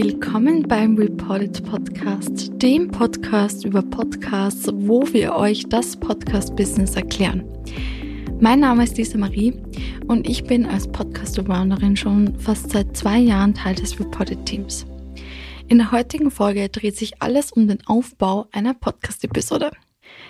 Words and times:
Willkommen 0.00 0.62
beim 0.62 0.94
Reported 0.94 1.64
Podcast, 1.64 2.52
dem 2.62 2.88
Podcast 2.88 3.64
über 3.64 3.82
Podcasts, 3.82 4.70
wo 4.72 5.02
wir 5.12 5.34
euch 5.34 5.68
das 5.68 5.96
Podcast-Business 5.96 6.94
erklären. 6.94 7.44
Mein 8.38 8.60
Name 8.60 8.84
ist 8.84 8.96
Lisa 8.96 9.18
Marie 9.18 9.60
und 10.06 10.28
ich 10.28 10.44
bin 10.44 10.66
als 10.66 10.86
Podcast-Arounderin 10.86 11.96
schon 11.96 12.38
fast 12.38 12.70
seit 12.70 12.96
zwei 12.96 13.18
Jahren 13.18 13.54
Teil 13.54 13.74
des 13.74 13.98
Reported-Teams. 13.98 14.86
In 15.66 15.78
der 15.78 15.90
heutigen 15.90 16.30
Folge 16.30 16.68
dreht 16.68 16.96
sich 16.96 17.20
alles 17.20 17.50
um 17.50 17.66
den 17.66 17.84
Aufbau 17.84 18.46
einer 18.52 18.74
Podcast-Episode. 18.74 19.72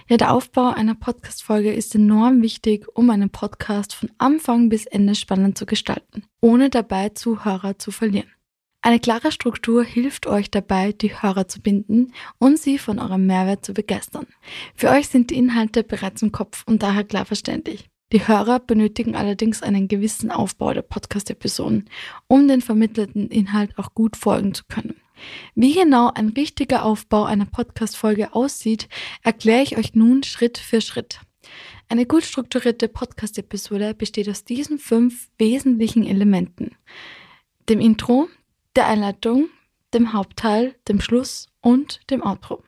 Ja, 0.08 0.16
der 0.16 0.32
Aufbau 0.32 0.70
einer 0.70 0.94
Podcast-Folge 0.94 1.74
ist 1.74 1.94
enorm 1.94 2.40
wichtig, 2.40 2.86
um 2.94 3.10
einen 3.10 3.28
Podcast 3.28 3.94
von 3.94 4.10
Anfang 4.16 4.70
bis 4.70 4.86
Ende 4.86 5.14
spannend 5.14 5.58
zu 5.58 5.66
gestalten, 5.66 6.22
ohne 6.40 6.70
dabei 6.70 7.10
Zuhörer 7.10 7.78
zu 7.78 7.90
verlieren. 7.90 8.30
Eine 8.80 9.00
klare 9.00 9.32
Struktur 9.32 9.84
hilft 9.84 10.26
euch 10.26 10.50
dabei, 10.50 10.92
die 10.92 11.20
Hörer 11.20 11.48
zu 11.48 11.60
binden 11.60 12.12
und 12.38 12.58
sie 12.58 12.78
von 12.78 12.98
eurem 12.98 13.26
Mehrwert 13.26 13.64
zu 13.64 13.74
begeistern. 13.74 14.26
Für 14.74 14.90
euch 14.90 15.08
sind 15.08 15.30
die 15.30 15.36
Inhalte 15.36 15.82
bereits 15.82 16.22
im 16.22 16.30
Kopf 16.30 16.62
und 16.66 16.82
daher 16.82 17.04
klar 17.04 17.24
verständlich. 17.24 17.88
Die 18.12 18.26
Hörer 18.26 18.60
benötigen 18.60 19.16
allerdings 19.16 19.62
einen 19.62 19.88
gewissen 19.88 20.30
Aufbau 20.30 20.72
der 20.72 20.82
Podcast-Episoden, 20.82 21.90
um 22.26 22.48
den 22.48 22.62
vermittelten 22.62 23.28
Inhalt 23.28 23.76
auch 23.76 23.92
gut 23.94 24.16
folgen 24.16 24.54
zu 24.54 24.62
können. 24.66 24.94
Wie 25.54 25.74
genau 25.74 26.10
ein 26.14 26.28
richtiger 26.28 26.84
Aufbau 26.84 27.24
einer 27.24 27.44
Podcast-Folge 27.44 28.32
aussieht, 28.32 28.88
erkläre 29.22 29.62
ich 29.62 29.76
euch 29.76 29.94
nun 29.94 30.22
Schritt 30.22 30.56
für 30.56 30.80
Schritt. 30.80 31.20
Eine 31.88 32.06
gut 32.06 32.22
strukturierte 32.22 32.88
Podcast-Episode 32.88 33.92
besteht 33.92 34.28
aus 34.28 34.44
diesen 34.44 34.78
fünf 34.78 35.28
wesentlichen 35.36 36.06
Elementen. 36.06 36.76
Dem 37.68 37.80
Intro, 37.80 38.28
der 38.78 38.86
Einleitung, 38.86 39.48
dem 39.92 40.12
Hauptteil, 40.12 40.76
dem 40.86 41.00
Schluss 41.00 41.48
und 41.60 41.98
dem 42.10 42.22
Outro. 42.22 42.62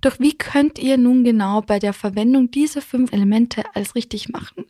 Doch 0.00 0.18
wie 0.18 0.36
könnt 0.36 0.76
ihr 0.80 0.98
nun 0.98 1.22
genau 1.22 1.60
bei 1.60 1.78
der 1.78 1.92
Verwendung 1.92 2.50
dieser 2.50 2.82
fünf 2.82 3.12
Elemente 3.12 3.62
alles 3.72 3.94
richtig 3.94 4.28
machen? 4.28 4.64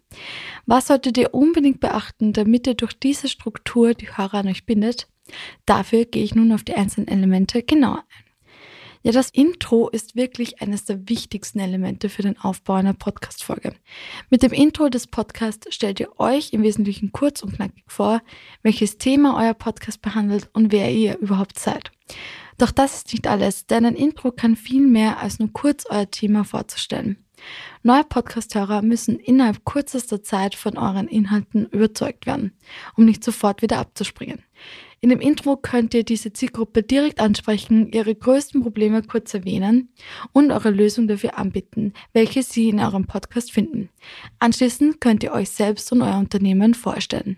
Was 0.66 0.88
solltet 0.88 1.16
ihr 1.16 1.32
unbedingt 1.32 1.80
beachten, 1.80 2.34
damit 2.34 2.66
ihr 2.66 2.74
durch 2.74 2.92
diese 2.92 3.28
Struktur 3.28 3.94
die 3.94 4.14
Hörer 4.14 4.34
an 4.34 4.48
euch 4.48 4.66
bindet? 4.66 5.08
Dafür 5.64 6.04
gehe 6.04 6.22
ich 6.22 6.34
nun 6.34 6.52
auf 6.52 6.62
die 6.62 6.74
einzelnen 6.74 7.08
Elemente 7.08 7.62
genauer 7.62 8.04
ein. 8.10 8.25
Ja, 9.06 9.12
das 9.12 9.30
Intro 9.30 9.88
ist 9.88 10.16
wirklich 10.16 10.60
eines 10.60 10.84
der 10.84 11.08
wichtigsten 11.08 11.60
Elemente 11.60 12.08
für 12.08 12.22
den 12.22 12.36
Aufbau 12.40 12.72
einer 12.72 12.92
Podcast-Folge. 12.92 13.72
Mit 14.30 14.42
dem 14.42 14.50
Intro 14.50 14.88
des 14.88 15.06
Podcasts 15.06 15.72
stellt 15.72 16.00
ihr 16.00 16.18
euch 16.18 16.52
im 16.52 16.64
Wesentlichen 16.64 17.12
kurz 17.12 17.40
und 17.44 17.54
knackig 17.54 17.84
vor, 17.86 18.20
welches 18.64 18.98
Thema 18.98 19.40
euer 19.40 19.54
Podcast 19.54 20.02
behandelt 20.02 20.50
und 20.54 20.72
wer 20.72 20.90
ihr 20.90 21.18
überhaupt 21.18 21.56
seid. 21.56 21.92
Doch 22.58 22.72
das 22.72 22.96
ist 22.96 23.12
nicht 23.12 23.28
alles, 23.28 23.66
denn 23.66 23.84
ein 23.84 23.94
Intro 23.94 24.32
kann 24.32 24.56
viel 24.56 24.84
mehr 24.84 25.20
als 25.20 25.38
nur 25.38 25.52
kurz 25.52 25.86
euer 25.88 26.10
Thema 26.10 26.42
vorzustellen. 26.42 27.24
Neue 27.84 28.02
Podcasthörer 28.02 28.82
müssen 28.82 29.20
innerhalb 29.20 29.64
kürzester 29.64 30.24
Zeit 30.24 30.56
von 30.56 30.76
euren 30.76 31.06
Inhalten 31.06 31.66
überzeugt 31.66 32.26
werden, 32.26 32.58
um 32.96 33.04
nicht 33.04 33.22
sofort 33.22 33.62
wieder 33.62 33.78
abzuspringen. 33.78 34.42
In 35.00 35.11
dem 35.11 35.20
Intro 35.20 35.56
könnt 35.56 35.94
ihr 35.94 36.05
diese 36.05 36.33
Zielgruppe 36.33 36.83
direkt 36.83 37.20
ansprechen, 37.20 37.92
ihre 37.92 38.14
größten 38.14 38.62
Probleme 38.62 39.03
kurz 39.03 39.34
erwähnen 39.34 39.91
und 40.33 40.50
eure 40.50 40.70
Lösung 40.70 41.06
dafür 41.06 41.38
anbieten, 41.38 41.92
welche 42.12 42.42
sie 42.42 42.70
in 42.70 42.80
eurem 42.80 43.06
Podcast 43.06 43.53
finden. 43.53 43.91
Anschließend 44.38 45.00
könnt 45.00 45.22
ihr 45.22 45.33
euch 45.33 45.50
selbst 45.50 45.92
und 45.92 46.03
euer 46.03 46.19
Unternehmen 46.19 46.75
vorstellen. 46.75 47.36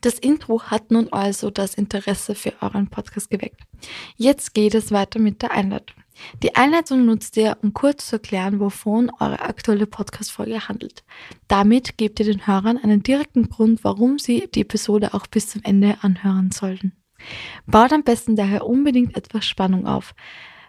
Das 0.00 0.18
Intro 0.18 0.62
hat 0.64 0.90
nun 0.90 1.12
also 1.12 1.50
das 1.50 1.74
Interesse 1.74 2.34
für 2.34 2.52
euren 2.60 2.88
Podcast 2.88 3.30
geweckt. 3.30 3.60
Jetzt 4.16 4.52
geht 4.52 4.74
es 4.74 4.90
weiter 4.90 5.20
mit 5.20 5.42
der 5.42 5.52
Einleitung. 5.52 6.01
Die 6.42 6.54
Einleitung 6.56 7.04
nutzt 7.04 7.36
ihr, 7.36 7.56
um 7.62 7.72
kurz 7.72 8.08
zu 8.08 8.16
erklären, 8.16 8.60
wovon 8.60 9.10
eure 9.20 9.40
aktuelle 9.40 9.86
Podcast-Folge 9.86 10.68
handelt. 10.68 11.04
Damit 11.48 11.98
gebt 11.98 12.20
ihr 12.20 12.26
den 12.26 12.46
Hörern 12.46 12.78
einen 12.78 13.02
direkten 13.02 13.48
Grund, 13.48 13.84
warum 13.84 14.18
sie 14.18 14.48
die 14.54 14.62
Episode 14.62 15.14
auch 15.14 15.26
bis 15.26 15.48
zum 15.48 15.62
Ende 15.64 15.98
anhören 16.02 16.50
sollten. 16.50 16.92
Baut 17.66 17.92
am 17.92 18.02
besten 18.02 18.36
daher 18.36 18.66
unbedingt 18.66 19.16
etwas 19.16 19.46
Spannung 19.46 19.86
auf. 19.86 20.14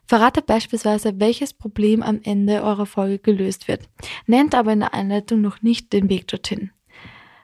Verratet 0.05 0.45
beispielsweise, 0.45 1.19
welches 1.19 1.53
Problem 1.53 2.03
am 2.03 2.19
Ende 2.23 2.61
eurer 2.61 2.85
Folge 2.85 3.19
gelöst 3.19 3.67
wird, 3.67 3.87
nennt 4.27 4.53
aber 4.53 4.73
in 4.73 4.81
der 4.81 4.93
Einleitung 4.93 5.41
noch 5.41 5.61
nicht 5.61 5.93
den 5.93 6.09
Weg 6.09 6.27
dorthin. 6.27 6.71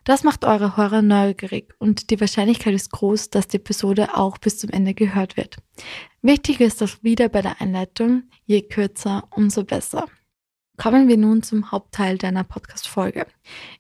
Das 0.03 0.23
macht 0.23 0.45
eure 0.45 0.77
Hörer 0.77 1.01
neugierig 1.01 1.73
und 1.79 2.09
die 2.09 2.19
Wahrscheinlichkeit 2.19 2.73
ist 2.73 2.91
groß, 2.91 3.29
dass 3.29 3.47
die 3.47 3.57
Episode 3.57 4.15
auch 4.15 4.37
bis 4.37 4.57
zum 4.57 4.69
Ende 4.69 4.93
gehört 4.93 5.37
wird. 5.37 5.57
Wichtig 6.21 6.59
ist 6.61 6.81
auch 6.81 6.89
wieder 7.01 7.29
bei 7.29 7.41
der 7.41 7.61
Einleitung, 7.61 8.23
je 8.45 8.61
kürzer, 8.61 9.27
umso 9.31 9.63
besser. 9.63 10.07
Kommen 10.79 11.09
wir 11.09 11.17
nun 11.17 11.43
zum 11.43 11.71
Hauptteil 11.71 12.17
deiner 12.17 12.45
Podcast-Folge. 12.45 13.27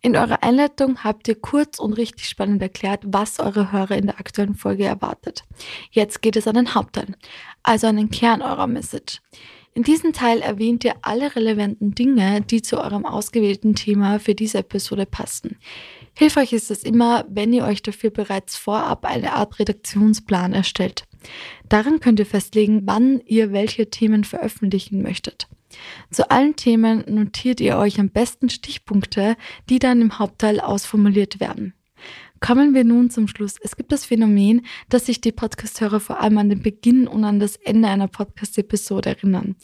In 0.01 0.17
eurer 0.17 0.43
Einleitung 0.43 1.01
habt 1.01 1.29
ihr 1.29 1.35
kurz 1.39 1.79
und 1.79 1.93
richtig 1.93 2.27
spannend 2.27 2.61
erklärt, 2.61 3.03
was 3.05 3.39
eure 3.39 3.71
Hörer 3.71 3.95
in 3.95 4.07
der 4.07 4.19
aktuellen 4.19 4.55
Folge 4.55 4.83
erwartet. 4.83 5.45
Jetzt 5.91 6.21
geht 6.21 6.35
es 6.35 6.45
an 6.45 6.55
den 6.55 6.75
Hauptteil, 6.75 7.15
also 7.63 7.87
an 7.87 7.95
den 7.95 8.09
Kern 8.09 8.41
eurer 8.41 8.67
Message. 8.67 9.21
In 9.73 9.83
diesem 9.83 10.11
Teil 10.11 10.41
erwähnt 10.41 10.83
ihr 10.83 10.95
alle 11.01 11.33
relevanten 11.37 11.95
Dinge, 11.95 12.41
die 12.41 12.61
zu 12.61 12.77
eurem 12.81 13.05
ausgewählten 13.05 13.75
Thema 13.75 14.19
für 14.19 14.35
diese 14.35 14.57
Episode 14.57 15.05
passen. 15.05 15.57
Hilfreich 16.19 16.51
ist 16.51 16.69
es 16.69 16.83
immer, 16.83 17.23
wenn 17.29 17.53
ihr 17.53 17.63
euch 17.63 17.81
dafür 17.81 18.09
bereits 18.09 18.57
vorab 18.57 19.05
eine 19.05 19.35
Art 19.35 19.57
Redaktionsplan 19.57 20.51
erstellt. 20.51 21.05
Darin 21.69 22.01
könnt 22.01 22.19
ihr 22.19 22.25
festlegen, 22.25 22.81
wann 22.83 23.21
ihr 23.25 23.53
welche 23.53 23.89
Themen 23.89 24.25
veröffentlichen 24.25 25.01
möchtet. 25.01 25.47
Zu 26.11 26.29
allen 26.29 26.57
Themen 26.57 27.05
notiert 27.07 27.61
ihr 27.61 27.77
euch 27.77 28.01
am 28.01 28.09
besten 28.09 28.49
Stichpunkte, 28.49 29.37
die 29.69 29.79
dann 29.79 30.01
im 30.01 30.19
Hauptteil 30.19 30.59
ausformuliert 30.59 31.39
werden. 31.39 31.73
Kommen 32.39 32.73
wir 32.73 32.85
nun 32.85 33.09
zum 33.09 33.27
Schluss. 33.27 33.55
Es 33.61 33.75
gibt 33.75 33.91
das 33.91 34.05
Phänomen, 34.05 34.65
dass 34.87 35.07
sich 35.07 35.19
die 35.19 35.33
Podcasthörer 35.33 35.99
vor 35.99 36.21
allem 36.21 36.37
an 36.37 36.49
den 36.49 36.61
Beginn 36.61 37.07
und 37.07 37.25
an 37.25 37.39
das 37.39 37.57
Ende 37.57 37.89
einer 37.89 38.07
Podcast-Episode 38.07 39.09
erinnern. 39.09 39.55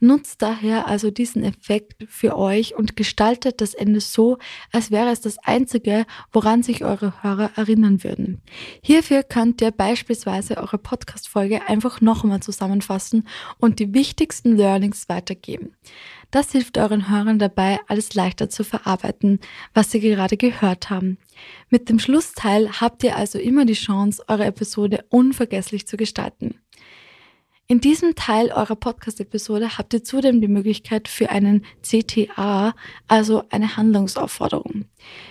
Nutzt 0.00 0.40
daher 0.40 0.86
also 0.86 1.10
diesen 1.10 1.44
Effekt 1.44 1.94
für 2.08 2.36
euch 2.36 2.74
und 2.74 2.96
gestaltet 2.96 3.60
das 3.60 3.74
Ende 3.74 4.00
so, 4.00 4.38
als 4.72 4.90
wäre 4.90 5.10
es 5.10 5.20
das 5.20 5.38
einzige, 5.38 6.06
woran 6.32 6.62
sich 6.62 6.84
eure 6.84 7.22
Hörer 7.22 7.50
erinnern 7.56 8.02
würden. 8.02 8.40
Hierfür 8.82 9.22
könnt 9.22 9.60
ihr 9.60 9.70
beispielsweise 9.70 10.56
eure 10.56 10.78
Podcast-Folge 10.78 11.68
einfach 11.68 12.00
nochmal 12.00 12.40
zusammenfassen 12.40 13.28
und 13.58 13.78
die 13.78 13.92
wichtigsten 13.92 14.56
Learnings 14.56 15.08
weitergeben. 15.08 15.74
Das 16.30 16.52
hilft 16.52 16.78
euren 16.78 17.10
Hörern 17.10 17.38
dabei, 17.40 17.80
alles 17.88 18.14
leichter 18.14 18.48
zu 18.48 18.62
verarbeiten, 18.62 19.40
was 19.74 19.90
sie 19.90 20.00
gerade 20.00 20.36
gehört 20.36 20.88
haben. 20.88 21.18
Mit 21.70 21.88
dem 21.88 21.98
Schlussteil 21.98 22.70
habt 22.80 23.02
ihr 23.02 23.16
also 23.16 23.38
immer 23.38 23.64
die 23.64 23.74
Chance, 23.74 24.22
eure 24.28 24.44
Episode 24.44 25.04
unvergesslich 25.08 25.88
zu 25.88 25.96
gestalten. 25.96 26.54
In 27.66 27.80
diesem 27.80 28.16
Teil 28.16 28.50
eurer 28.50 28.74
Podcast-Episode 28.74 29.78
habt 29.78 29.94
ihr 29.94 30.02
zudem 30.02 30.40
die 30.40 30.48
Möglichkeit 30.48 31.06
für 31.06 31.30
einen 31.30 31.64
CTA, 31.82 32.74
also 33.06 33.44
eine 33.50 33.76
Handlungsaufforderung. 33.76 34.86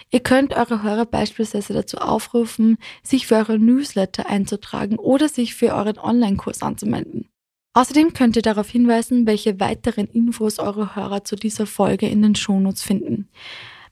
Ihr 0.09 0.21
könnt 0.21 0.53
eure 0.53 0.81
Hörer 0.81 1.05
beispielsweise 1.05 1.73
dazu 1.73 1.97
aufrufen, 1.97 2.77
sich 3.03 3.27
für 3.27 3.35
eure 3.35 3.59
Newsletter 3.59 4.29
einzutragen 4.29 4.97
oder 4.97 5.27
sich 5.27 5.53
für 5.53 5.73
euren 5.73 5.97
Online-Kurs 5.97 6.61
anzumelden. 6.61 7.27
Außerdem 7.73 8.13
könnt 8.13 8.35
ihr 8.35 8.41
darauf 8.41 8.69
hinweisen, 8.69 9.27
welche 9.27 9.59
weiteren 9.59 10.07
Infos 10.07 10.59
eure 10.59 10.95
Hörer 10.95 11.23
zu 11.23 11.35
dieser 11.35 11.65
Folge 11.65 12.07
in 12.07 12.21
den 12.21 12.35
Shownotes 12.35 12.81
finden. 12.81 13.29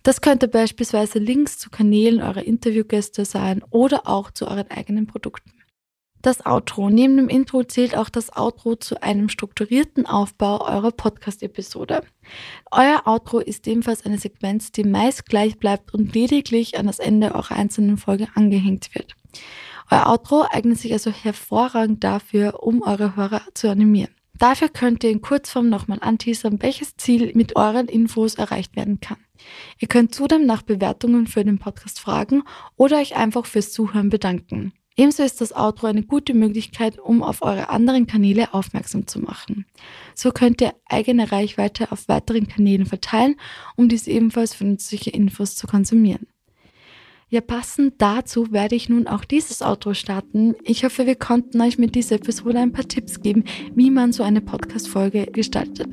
Das 0.03 0.21
könnte 0.21 0.47
beispielsweise 0.47 1.19
Links 1.19 1.59
zu 1.59 1.69
Kanälen 1.69 2.21
eurer 2.21 2.43
Interviewgäste 2.43 3.25
sein 3.25 3.63
oder 3.69 4.07
auch 4.07 4.31
zu 4.31 4.47
euren 4.47 4.71
eigenen 4.71 5.05
Produkten. 5.05 5.51
Das 6.21 6.45
Outro. 6.45 6.89
Neben 6.89 7.15
dem 7.17 7.29
Intro 7.29 7.63
zählt 7.63 7.95
auch 7.95 8.09
das 8.09 8.35
Outro 8.35 8.75
zu 8.75 9.01
einem 9.03 9.29
strukturierten 9.29 10.07
Aufbau 10.07 10.67
eurer 10.67 10.91
Podcast-Episode. 10.91 12.01
Euer 12.71 13.03
Outro 13.05 13.39
ist 13.39 13.67
ebenfalls 13.67 14.03
eine 14.05 14.17
Sequenz, 14.17 14.71
die 14.71 14.83
meist 14.83 15.27
gleich 15.27 15.59
bleibt 15.59 15.93
und 15.93 16.15
lediglich 16.15 16.77
an 16.79 16.87
das 16.87 16.99
Ende 16.99 17.35
eurer 17.35 17.51
einzelnen 17.51 17.97
Folge 17.97 18.27
angehängt 18.33 18.95
wird. 18.95 19.15
Euer 19.89 20.07
Outro 20.07 20.45
eignet 20.49 20.79
sich 20.79 20.91
also 20.91 21.11
hervorragend 21.11 22.03
dafür, 22.03 22.63
um 22.63 22.81
eure 22.81 23.15
Hörer 23.15 23.41
zu 23.53 23.69
animieren. 23.69 24.13
Dafür 24.37 24.69
könnt 24.69 25.03
ihr 25.03 25.09
in 25.09 25.21
Kurzform 25.21 25.69
nochmal 25.69 25.99
anteasern, 26.01 26.61
welches 26.61 26.95
Ziel 26.95 27.31
mit 27.33 27.55
euren 27.55 27.87
Infos 27.87 28.35
erreicht 28.35 28.75
werden 28.75 28.99
kann. 28.99 29.17
Ihr 29.79 29.87
könnt 29.87 30.13
zudem 30.13 30.45
nach 30.45 30.61
Bewertungen 30.61 31.25
für 31.25 31.43
den 31.43 31.57
Podcast 31.57 31.99
fragen 31.99 32.43
oder 32.75 32.97
euch 32.97 33.15
einfach 33.15 33.45
fürs 33.45 33.71
Zuhören 33.71 34.09
bedanken. 34.09 34.73
Ebenso 34.95 35.23
ist 35.23 35.41
das 35.41 35.55
Outro 35.55 35.87
eine 35.87 36.03
gute 36.03 36.33
Möglichkeit, 36.33 36.99
um 36.99 37.21
auf 37.21 37.43
eure 37.43 37.69
anderen 37.69 38.07
Kanäle 38.07 38.53
aufmerksam 38.53 39.05
zu 39.05 39.19
machen. 39.19 39.65
So 40.15 40.31
könnt 40.31 40.59
ihr 40.59 40.73
eigene 40.85 41.31
Reichweite 41.31 41.91
auf 41.91 42.07
weiteren 42.07 42.47
Kanälen 42.47 42.87
verteilen, 42.87 43.35
um 43.75 43.89
diese 43.89 44.09
ebenfalls 44.09 44.55
für 44.55 44.65
nützliche 44.65 45.11
Infos 45.11 45.55
zu 45.55 45.67
konsumieren. 45.67 46.27
Ja, 47.29 47.41
passend 47.41 47.95
dazu 47.97 48.53
werde 48.53 48.75
ich 48.75 48.87
nun 48.87 49.05
auch 49.05 49.25
dieses 49.25 49.61
Outro 49.61 49.93
starten. 49.93 50.55
Ich 50.63 50.85
hoffe, 50.85 51.05
wir 51.05 51.15
konnten 51.15 51.59
euch 51.59 51.77
mit 51.77 51.93
dieser 51.93 52.15
Episode 52.15 52.59
ein 52.59 52.71
paar 52.71 52.87
Tipps 52.87 53.21
geben, 53.21 53.43
wie 53.75 53.91
man 53.91 54.13
so 54.13 54.23
eine 54.23 54.39
Podcast-Folge 54.39 55.25
gestaltet. 55.25 55.89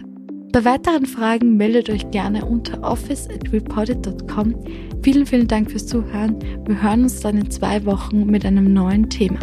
Bei 0.52 0.64
weiteren 0.64 1.06
Fragen 1.06 1.56
meldet 1.56 1.90
euch 1.90 2.08
gerne 2.12 2.44
unter 2.44 2.80
office@reported.com. 2.88 4.54
Vielen, 5.02 5.26
vielen 5.26 5.48
Dank 5.48 5.72
fürs 5.72 5.88
Zuhören. 5.88 6.38
Wir 6.68 6.80
hören 6.80 7.02
uns 7.02 7.18
dann 7.18 7.36
in 7.36 7.50
zwei 7.50 7.84
Wochen 7.84 8.26
mit 8.26 8.46
einem 8.46 8.72
neuen 8.72 9.10
Thema. 9.10 9.40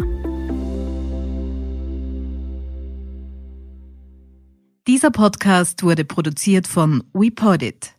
Dieser 4.86 5.10
Podcast 5.10 5.82
wurde 5.82 6.06
produziert 6.06 6.66
von 6.66 7.04
WePodit. 7.12 7.92